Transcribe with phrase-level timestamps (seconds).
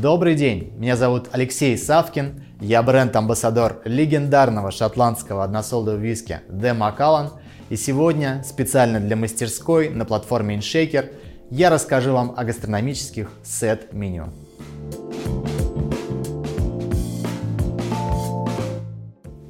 [0.00, 7.32] Добрый день, меня зовут Алексей Савкин, я бренд-амбассадор легендарного шотландского односолдого виски The Macallan,
[7.68, 11.12] и сегодня специально для мастерской на платформе InShaker
[11.50, 14.30] я расскажу вам о гастрономических сет-меню.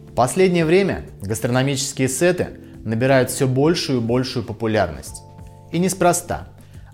[0.09, 2.49] В последнее время гастрономические сеты
[2.85, 5.23] набирают все большую и большую популярность.
[5.71, 6.49] И неспроста,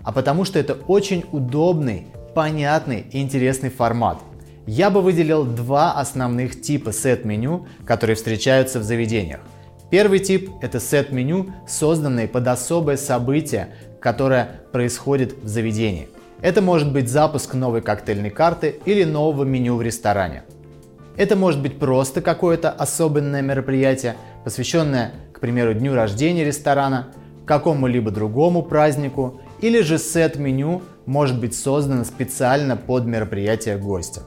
[0.04, 4.18] а потому что это очень удобный, понятный и интересный формат.
[4.67, 9.40] Я бы выделил два основных типа сет-меню, которые встречаются в заведениях.
[9.90, 13.68] Первый тип– это сет-меню, созданные под особое событие,
[14.03, 16.08] которое происходит в заведении.
[16.43, 20.43] Это может быть запуск новой коктейльной карты или нового меню в ресторане.
[21.16, 27.07] Это может быть просто какое-то особенное мероприятие, посвященное, к примеру, дню рождения ресторана,
[27.46, 34.22] какому-либо другому празднику, или же сет-меню может быть создано специально под мероприятие гостя.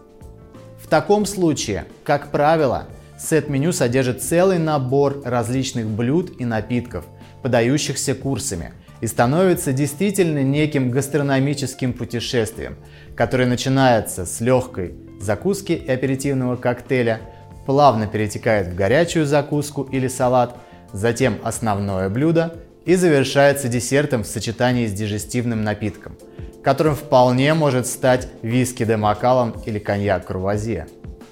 [0.81, 2.87] В таком случае, как правило,
[3.19, 7.05] сет-меню содержит целый набор различных блюд и напитков,
[7.43, 12.77] подающихся курсами, и становится действительно неким гастрономическим путешествием,
[13.15, 17.21] которое начинается с легкой закуски и аперитивного коктейля,
[17.65, 20.57] плавно перетекает в горячую закуску или салат,
[20.91, 22.55] затем основное блюдо
[22.89, 26.17] и завершается десертом в сочетании с дижестивным напитком,
[26.63, 30.87] которым вполне может стать виски де Макалом или коньяк Курвазье.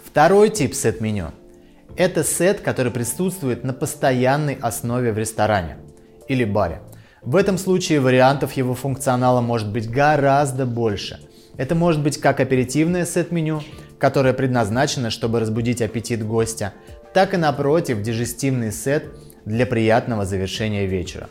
[0.05, 1.31] Второй тип сет-меню–
[1.97, 5.77] это сет, который присутствует на постоянной основе в ресторане
[6.27, 6.81] или баре.
[7.23, 11.19] В этом случае вариантов его функционала может быть гораздо больше.
[11.57, 13.63] Это может быть как аперитивное сет-меню,
[13.97, 16.73] которое предназначено, чтобы разбудить аппетит гостя,
[17.15, 19.05] так и напротив дижестивный сет
[19.43, 21.29] для приятного завершения вечера.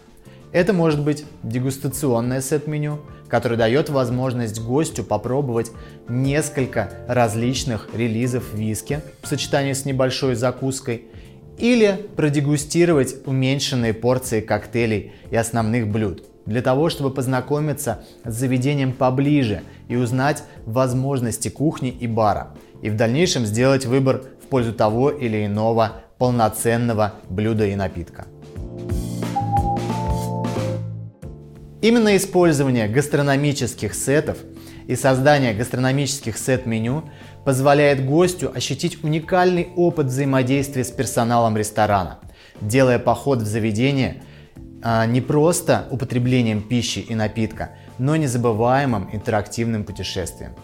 [0.57, 5.71] Это может быть дегустационное сет-меню, которое дает возможность гостю попробовать
[6.09, 11.09] несколько различных релизов виски в сочетании с небольшой закуской
[11.59, 19.61] или продегустировать уменьшенные порции коктейлей и основных блюд для того, чтобы познакомиться с заведением поближе
[19.89, 25.45] и узнать возможности кухни и бара, и в дальнейшем сделать выбор в пользу того или
[25.45, 28.25] иного полноценного блюда и напитка.
[31.87, 34.39] Именно использование гастрономических сетов
[34.89, 37.05] и создание гастрономических сет-меню
[37.45, 42.19] позволяет гостю ощутить уникальный опыт взаимодействия с персоналом ресторана,
[42.61, 44.25] делая поход в заведение
[44.83, 50.57] а, не просто употреблением пищи и напитка, но незабываемым интерактивным путешествием.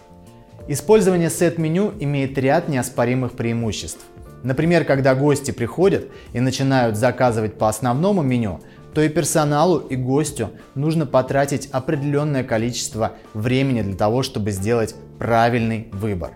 [0.66, 4.04] Использование сет-меню имеет ряд неоспоримых преимуществ.
[4.43, 8.60] Например, когда гости приходят и начинают заказывать по основному меню,
[8.94, 15.88] то и персоналу, и гостю нужно потратить определенное количество времени для того, чтобы сделать правильный
[15.92, 16.32] выбор.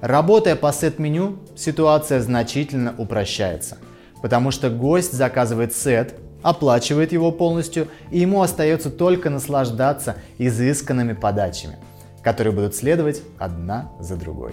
[0.00, 3.78] Работая по сет-меню, ситуация значительно упрощается,
[4.22, 11.78] потому что гость заказывает сет, оплачивает его полностью, и ему остается только наслаждаться изысканными подачами,
[12.22, 14.52] которые будут следовать одна за другой.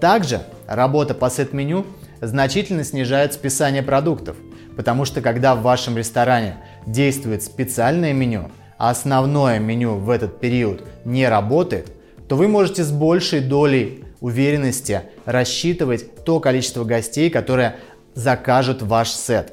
[0.00, 1.86] Также работа по сет-меню
[2.20, 4.36] значительно снижает списание продуктов–
[4.78, 6.54] Потому что когда в вашем ресторане
[6.86, 11.90] действует специальное меню, а основное меню в этот период не работает,
[12.28, 17.74] то вы можете с большей долей уверенности рассчитывать то количество гостей, которые
[18.14, 19.52] закажут ваш сет.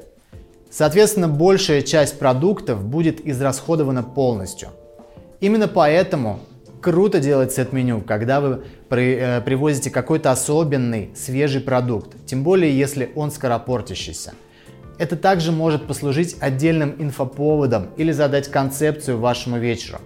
[0.70, 4.68] Соответственно, большая часть продуктов будет израсходована полностью.
[5.40, 6.38] Именно поэтому
[6.80, 13.10] круто делать сет-меню, когда вы при, э, привозите какой-то особенный свежий продукт, тем более если
[13.16, 14.34] он скоропортящийся–
[14.98, 19.98] это также может послужить отдельным инфоповодом или задать концепцию вашему вечеру.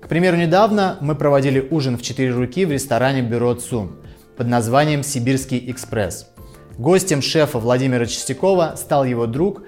[0.00, 3.96] К примеру, недавно мы проводили ужин в 4 руки в ресторане Бюро ЦУМ
[4.36, 6.28] под названием «Сибирский экспресс».
[6.76, 9.62] Гостем шефа Владимира Чистякова стал его друг,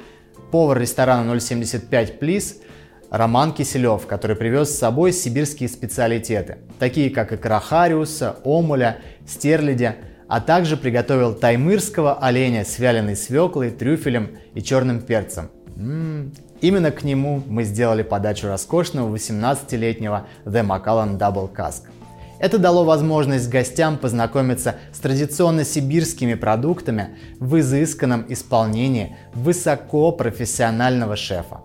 [0.50, 2.58] повар ресторана 075 Плиз
[3.10, 9.96] Роман Киселев, который привез с собой сибирские специалитеты, такие как икра хариуса, омуля, стерлядя–
[10.28, 15.50] а также приготовил таймырского оленя с вяленой свеклой, трюфелем и черным перцем.
[15.76, 16.32] М-м-м.
[16.60, 21.82] Именно к нему мы сделали подачу роскошного 18-летнего The Macallan Double Cask.
[22.38, 31.60] Это дало возможность гостям познакомиться с традиционно сибирскими продуктами в изысканном исполнении высокопрофессионального шефа.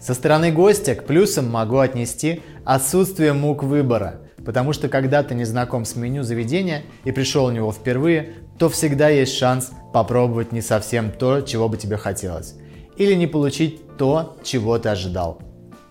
[0.00, 5.44] Со стороны гостя к плюсам могу отнести отсутствие мук выбора– Потому что когда ты не
[5.44, 10.62] знаком с меню заведения и пришел в него впервые, то всегда есть шанс попробовать не
[10.62, 12.54] совсем то, чего бы тебе хотелось.
[12.96, 15.42] Или не получить то, чего ты ожидал.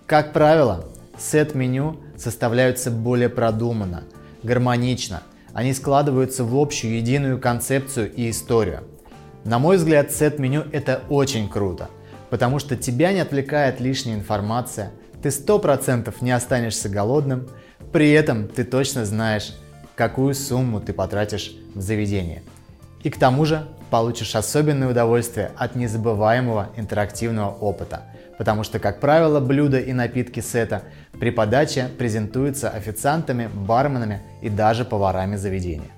[0.05, 0.85] Как правило,
[1.19, 4.05] сет-меню составляются более продуманно,
[4.41, 5.21] гармонично.
[5.53, 8.83] Они складываются в общую единую концепцию и историю.
[9.43, 11.89] На мой взгляд, сет-меню это очень круто,
[12.29, 17.49] потому что тебя не отвлекает лишняя информация, ты 100% не останешься голодным,
[17.95, 19.55] при этом ты точно знаешь,
[19.95, 22.43] какую сумму ты потратишь в заведение.
[23.03, 28.01] И к тому же получишь особенное удовольствие от незабываемого интерактивного опыта,
[28.37, 30.81] потому что, как правило, блюда и напитки сета
[31.17, 35.91] при подаче презентуются официантами, барменами и даже поварами заведения.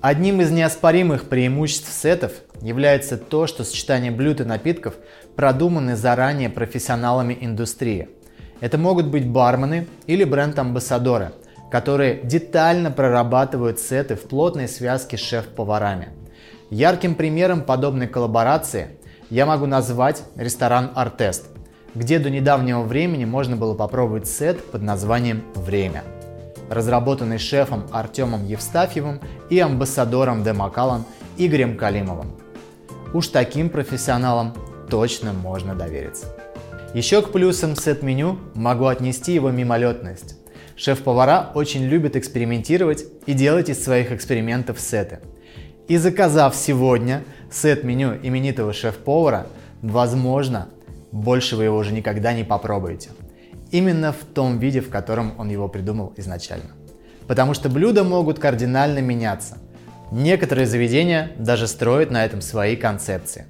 [0.00, 4.94] Одним из неоспоримых преимуществ сетов является то, что сочетание блюд и напитков
[5.34, 8.10] продуманы заранее профессионалами индустрии.
[8.60, 11.32] Это могут быть бармены или бренд-амбассадоры,
[11.70, 16.08] которые детально прорабатывают сеты в плотной связке с шеф-поварами.
[16.70, 18.88] Ярким примером подобной коллаборации
[19.30, 21.46] я могу назвать ресторан «Артест»,
[21.94, 26.04] где до недавнего времени можно было попробовать сет под названием «Время»
[26.70, 29.20] разработанный шефом Артемом Евстафьевым
[29.50, 31.04] и амбассадором Де Макалан
[31.36, 32.30] Игорем Калимовым.
[33.12, 34.54] Уж таким профессионалам
[34.88, 36.39] точно можно довериться.
[36.94, 40.36] Еще к плюсам сет-меню могу отнести его мимолетность.
[40.76, 45.20] Шеф-повара очень любят экспериментировать и делать из своих экспериментов сеты.
[45.88, 49.46] И заказав сегодня сет-меню именитого шеф-повара,
[49.82, 50.68] возможно,
[51.12, 53.10] больше вы его уже никогда не попробуете
[53.70, 56.70] именно в том виде, в котором он его придумал изначально.
[57.26, 59.58] Потому что блюда могут кардинально меняться.
[60.10, 63.46] Некоторые заведения даже строят на этом свои концепции.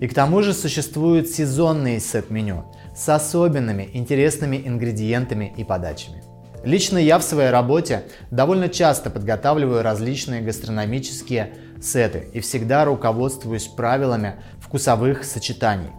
[0.00, 2.64] И к тому же существуют сезонные сет-меню
[2.96, 6.22] с особенными интересными ингредиентами и подачами.
[6.64, 14.36] Лично я в своей работе довольно часто подготавливаю различные гастрономические сеты и всегда руководствуюсь правилами
[14.60, 15.90] вкусовых сочетаний.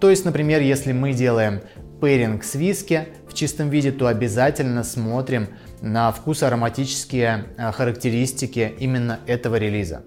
[0.00, 1.62] То есть, например, если мы делаем
[2.00, 5.48] пейринг с виски в чистом виде, то обязательно смотрим
[5.80, 10.02] на вкус ароматические э, характеристики именно этого релиза.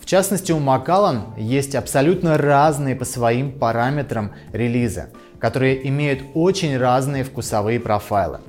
[0.00, 7.22] В частности, у Macallan есть абсолютно разные по своим параметрам релизы, которые имеют очень разные
[7.22, 8.40] вкусовые профайлы.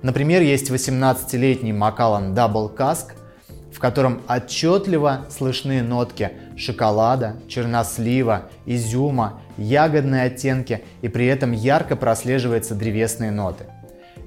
[0.00, 3.12] Например, есть 18-летний Macallan Double Cask,
[3.72, 12.74] в котором отчетливо слышны нотки шоколада, чернослива, изюма, ягодные оттенки и при этом ярко прослеживаются
[12.74, 13.64] древесные ноты.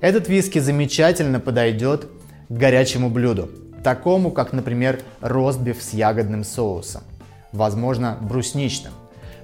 [0.02, 2.06] Этот виски замечательно подойдет
[2.50, 3.50] к горячему блюду,
[3.86, 7.04] такому как, например, ростбиф с ягодным соусом,
[7.52, 8.92] возможно, брусничным.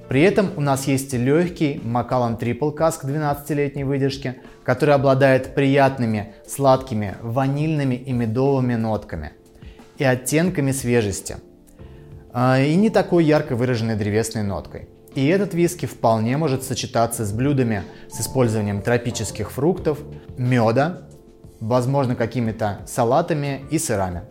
[0.10, 4.36] При этом у нас есть легкий Macallan Triple Cask 12-летней выдержки,
[4.66, 9.32] который обладает приятными, сладкими, ванильными и медовыми нотками
[9.98, 11.38] и оттенками свежести–
[12.34, 14.88] а, и не такой ярко выраженной древесной ноткой.
[15.16, 20.00] И этот виски вполне может сочетаться с блюдами с использованием тропических фруктов,
[20.38, 21.02] меда,
[21.62, 24.24] возможно какими-то салатами и сырами.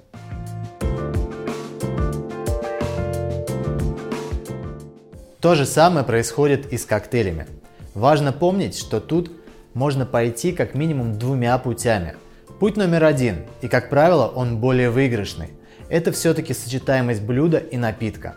[5.40, 7.46] То же самое происходит и с коктейлями.
[7.94, 9.32] Важно помнить, что тут
[9.72, 12.16] можно пойти как минимум двумя путями.
[12.58, 15.52] Путь номер один, и как правило он более выигрышный
[15.90, 18.36] это все-таки сочетаемость блюда и напитка.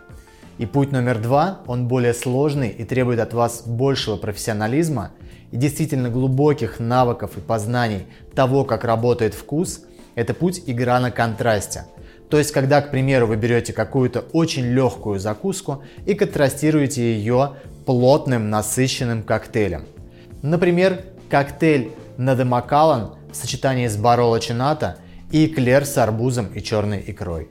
[0.58, 5.12] И путь номер два, он более сложный и требует от вас большего профессионализма
[5.54, 9.82] и действительно глубоких навыков и познаний того, как работает вкус,
[10.16, 11.86] это путь игра на контрасте.
[12.28, 17.52] То есть, когда, к примеру, вы берете какую-то очень легкую закуску и контрастируете ее
[17.86, 19.86] плотным, насыщенным коктейлем.
[20.42, 24.98] Например, коктейль Надемакалан в сочетании с Бароло Чината
[25.30, 27.50] и эклер с арбузом и черной икрой.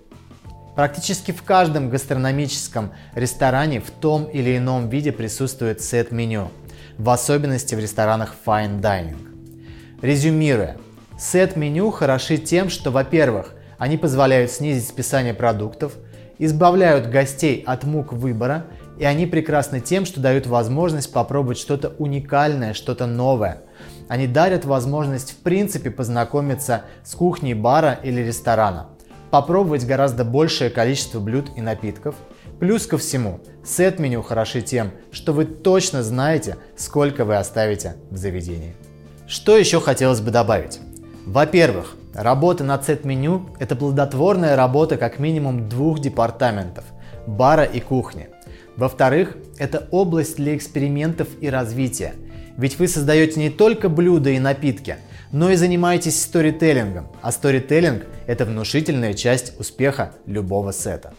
[0.74, 6.50] Практически в каждом гастрономическом ресторане в том или ином виде присутствует сет-меню,
[6.98, 9.18] в особенности в ресторанах fine dining.
[10.02, 10.76] Резюмируя,
[11.18, 15.94] сет-меню хороши тем, что, во-первых, они позволяют снизить списание продуктов,
[16.38, 18.66] избавляют гостей от мук выбора,
[18.98, 23.62] и они прекрасны тем, что дают возможность попробовать что-то уникальное, что-то новое–
[24.12, 28.88] они дарят возможность в принципе познакомиться с кухней бара или ресторана,
[29.30, 32.14] попробовать гораздо большее количество блюд и напитков.
[32.62, 38.76] Плюс ко всему, сет-меню хороши тем, что вы точно знаете, сколько вы оставите в заведении.
[39.26, 40.78] Что еще хотелось бы добавить?
[41.26, 46.84] Во-первых, работа над сет-меню– это плодотворная работа как минимум двух департаментов–
[47.26, 48.28] бара и кухни.
[48.76, 52.14] Во-вторых, это область для экспериментов и развития–
[52.56, 54.96] ведь вы создаете не только блюда и напитки,
[55.32, 61.14] но и занимаетесь сторителлингом, а сторителлинг– это внушительная часть успеха любого сета.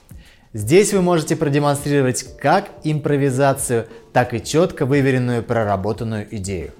[0.55, 6.73] Здесь вы можете продемонстрировать как импровизацию, так и четко выверенную проработанную идею.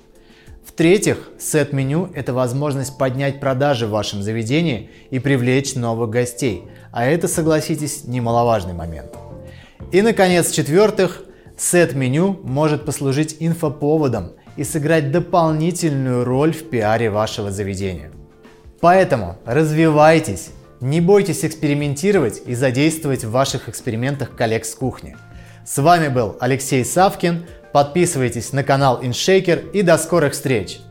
[0.64, 7.28] В-третьих, сет-меню– это возможность поднять продажи в вашем заведении и привлечь новых гостей, а это,
[7.28, 9.16] согласитесь, немаловажный момент.
[9.92, 11.24] И, наконец, в-четвертых,
[11.58, 18.12] сет-меню может послужить инфоповодом и сыграть дополнительную роль в пиаре вашего заведения.
[18.82, 20.52] Поэтому развивайтесь,
[20.84, 25.16] не бойтесь экспериментировать и задействовать в ваших экспериментах коллег с кухни.
[25.66, 27.46] С вами был Алексей Савкин.
[27.72, 30.82] Подписывайтесь на канал InShaker и до скорых встреч!